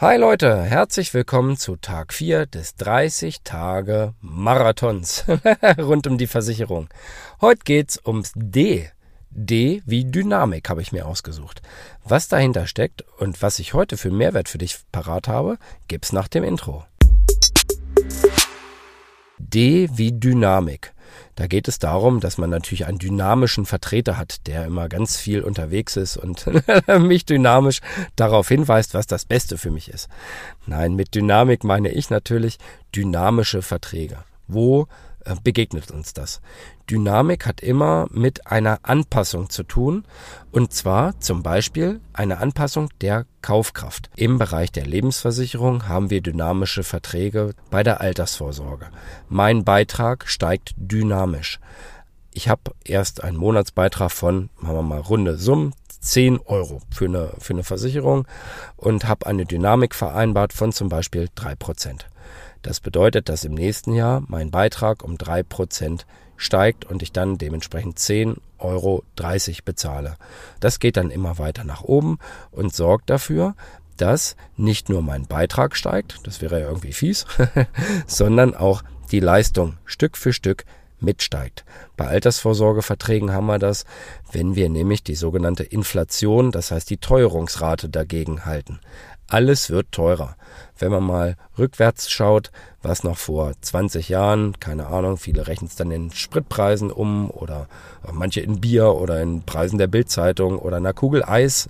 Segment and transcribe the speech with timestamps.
[0.00, 5.24] Hi Leute, herzlich willkommen zu Tag 4 des 30 Tage Marathons
[5.76, 6.88] rund um die Versicherung.
[7.40, 8.90] Heute geht's ums D.
[9.30, 11.62] D wie Dynamik habe ich mir ausgesucht.
[12.04, 15.58] Was dahinter steckt und was ich heute für Mehrwert für dich parat habe,
[15.88, 16.84] gibt's nach dem Intro.
[19.38, 20.92] D wie Dynamik.
[21.34, 25.42] Da geht es darum, dass man natürlich einen dynamischen Vertreter hat, der immer ganz viel
[25.42, 26.46] unterwegs ist und
[26.98, 27.80] mich dynamisch
[28.16, 30.08] darauf hinweist, was das Beste für mich ist.
[30.66, 32.58] Nein, mit Dynamik meine ich natürlich
[32.94, 34.18] dynamische Verträge.
[34.46, 34.88] Wo
[35.42, 36.40] begegnet uns das.
[36.90, 40.04] Dynamik hat immer mit einer Anpassung zu tun,
[40.52, 44.10] und zwar zum Beispiel eine Anpassung der Kaufkraft.
[44.16, 48.88] Im Bereich der Lebensversicherung haben wir dynamische Verträge bei der Altersvorsorge.
[49.28, 51.60] Mein Beitrag steigt dynamisch.
[52.32, 57.32] Ich habe erst einen Monatsbeitrag von, machen wir mal runde Summen, 10 Euro für eine,
[57.38, 58.26] für eine Versicherung
[58.76, 62.06] und habe eine Dynamik vereinbart von zum Beispiel 3 Prozent.
[62.62, 66.06] Das bedeutet, dass im nächsten Jahr mein Beitrag um drei Prozent
[66.36, 69.04] steigt und ich dann dementsprechend 10,30 Euro
[69.64, 70.16] bezahle.
[70.60, 72.18] Das geht dann immer weiter nach oben
[72.50, 73.54] und sorgt dafür,
[73.96, 77.26] dass nicht nur mein Beitrag steigt, das wäre ja irgendwie fies,
[78.06, 80.64] sondern auch die Leistung Stück für Stück
[81.00, 81.64] mitsteigt.
[81.96, 83.84] Bei Altersvorsorgeverträgen haben wir das,
[84.32, 88.80] wenn wir nämlich die sogenannte Inflation, das heißt die Teuerungsrate dagegen halten.
[89.30, 90.36] Alles wird teurer.
[90.78, 95.76] Wenn man mal rückwärts schaut, was noch vor 20 Jahren, keine Ahnung, viele rechnen es
[95.76, 97.68] dann in Spritpreisen um oder
[98.10, 101.68] manche in Bier oder in Preisen der Bildzeitung oder einer Kugel Eis,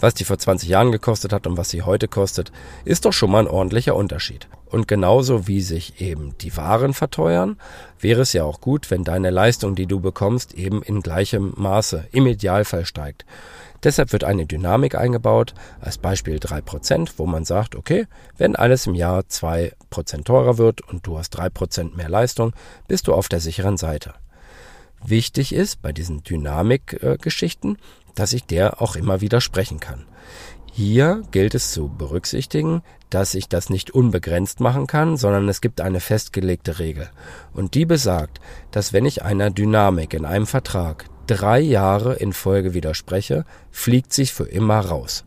[0.00, 2.52] was die vor 20 Jahren gekostet hat und was sie heute kostet,
[2.84, 4.48] ist doch schon mal ein ordentlicher Unterschied.
[4.66, 7.56] Und genauso wie sich eben die Waren verteuern,
[7.98, 11.97] wäre es ja auch gut, wenn deine Leistung, die du bekommst, eben in gleichem Maße
[12.12, 13.24] im Idealfall steigt.
[13.84, 18.94] Deshalb wird eine Dynamik eingebaut, als Beispiel 3%, wo man sagt, okay, wenn alles im
[18.94, 22.52] Jahr 2% teurer wird und du hast 3% mehr Leistung,
[22.88, 24.14] bist du auf der sicheren Seite.
[25.04, 27.78] Wichtig ist bei diesen Dynamik-Geschichten,
[28.16, 30.06] dass ich der auch immer widersprechen kann.
[30.72, 35.80] Hier gilt es zu berücksichtigen, dass ich das nicht unbegrenzt machen kann, sondern es gibt
[35.80, 37.10] eine festgelegte Regel.
[37.52, 42.74] Und die besagt, dass wenn ich einer Dynamik in einem Vertrag drei Jahre in Folge
[42.74, 45.24] widerspreche, fliegt sich für immer raus.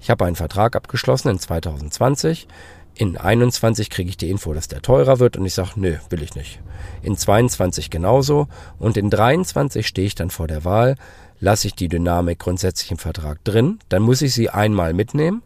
[0.00, 2.46] Ich habe einen Vertrag abgeschlossen in 2020.
[2.94, 6.22] In 21 kriege ich die Info, dass der teurer wird und ich sage, nö, will
[6.22, 6.60] ich nicht.
[7.02, 10.96] In 22 genauso und in 23 stehe ich dann vor der Wahl,
[11.40, 15.42] lasse ich die Dynamik grundsätzlich im Vertrag drin, dann muss ich sie einmal mitnehmen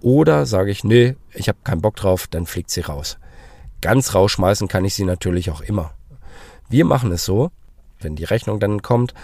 [0.00, 3.18] oder sage ich, nö, ich habe keinen Bock drauf, dann fliegt sie raus.
[3.80, 5.92] Ganz rausschmeißen kann ich sie natürlich auch immer.
[6.68, 7.50] Wir machen es so,
[8.00, 9.14] wenn die Rechnung dann kommt,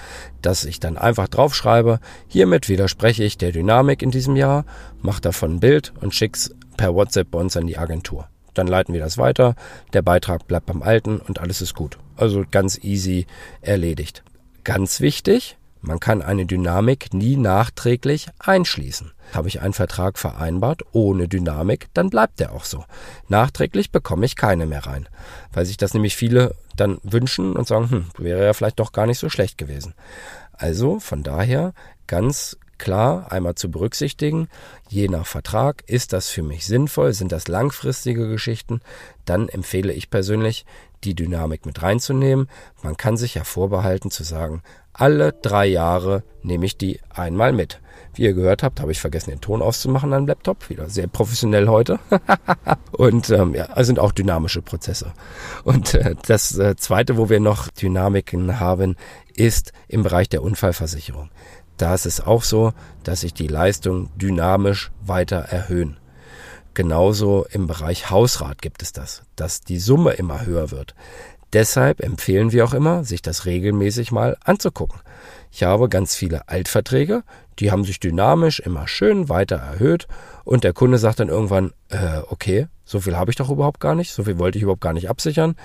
[0.40, 4.64] dass ich dann einfach draufschreibe, hiermit widerspreche ich der Dynamik in diesem Jahr,
[5.00, 8.28] mache davon ein Bild und schick's per WhatsApp bei uns an die Agentur.
[8.54, 9.54] Dann leiten wir das weiter,
[9.92, 11.98] der Beitrag bleibt beim Alten und alles ist gut.
[12.16, 13.26] Also ganz easy
[13.62, 14.22] erledigt.
[14.64, 19.10] Ganz wichtig, man kann eine Dynamik nie nachträglich einschließen.
[19.34, 22.84] Habe ich einen Vertrag vereinbart ohne Dynamik, dann bleibt der auch so.
[23.28, 25.08] Nachträglich bekomme ich keine mehr rein,
[25.52, 29.06] weil sich das nämlich viele dann wünschen und sagen, hm, wäre ja vielleicht doch gar
[29.06, 29.94] nicht so schlecht gewesen.
[30.52, 31.74] Also von daher
[32.06, 34.48] ganz klar einmal zu berücksichtigen,
[34.88, 38.80] je nach Vertrag, ist das für mich sinnvoll, sind das langfristige Geschichten,
[39.24, 40.66] dann empfehle ich persönlich,
[41.04, 42.48] die Dynamik mit reinzunehmen.
[42.82, 44.62] Man kann sich ja vorbehalten zu sagen,
[44.92, 47.80] alle drei Jahre nehme ich die einmal mit.
[48.14, 50.68] Wie ihr gehört habt, habe ich vergessen, den Ton auszumachen an Laptop.
[50.68, 51.98] Wieder sehr professionell heute.
[52.92, 55.12] und ähm, ja, es sind auch dynamische Prozesse.
[55.64, 58.96] Und äh, das äh, Zweite, wo wir noch Dynamiken haben,
[59.34, 61.30] ist im Bereich der Unfallversicherung.
[61.76, 62.72] Da ist es auch so,
[63.04, 65.96] dass sich die Leistung dynamisch weiter erhöhen.
[66.74, 70.94] Genauso im Bereich Hausrat gibt es das, dass die Summe immer höher wird.
[71.52, 75.00] Deshalb empfehlen wir auch immer, sich das regelmäßig mal anzugucken.
[75.50, 77.24] Ich habe ganz viele Altverträge,
[77.58, 80.08] die haben sich dynamisch immer schön weiter erhöht
[80.44, 83.94] und der Kunde sagt dann irgendwann, äh, okay, so viel habe ich doch überhaupt gar
[83.94, 85.56] nicht, so viel wollte ich überhaupt gar nicht absichern.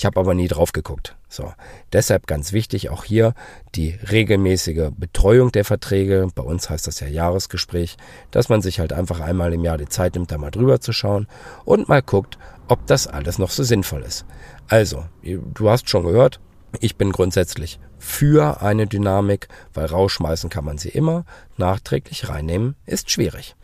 [0.00, 1.14] Ich habe aber nie drauf geguckt.
[1.28, 1.52] So,
[1.92, 3.34] deshalb ganz wichtig auch hier
[3.74, 6.28] die regelmäßige Betreuung der Verträge.
[6.34, 7.98] Bei uns heißt das ja Jahresgespräch,
[8.30, 10.94] dass man sich halt einfach einmal im Jahr die Zeit nimmt, da mal drüber zu
[10.94, 11.26] schauen
[11.66, 14.24] und mal guckt, ob das alles noch so sinnvoll ist.
[14.68, 16.40] Also, du hast schon gehört,
[16.80, 21.26] ich bin grundsätzlich für eine Dynamik, weil rausschmeißen kann man sie immer,
[21.58, 23.54] nachträglich reinnehmen ist schwierig.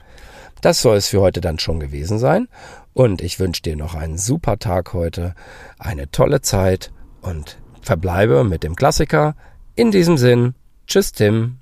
[0.61, 2.49] Das soll es für heute dann schon gewesen sein
[2.93, 5.35] und ich wünsche dir noch einen super Tag heute,
[5.79, 9.37] eine tolle Zeit und verbleibe mit dem Klassiker.
[9.75, 10.55] In diesem Sinn,
[10.87, 11.59] tschüss Tim.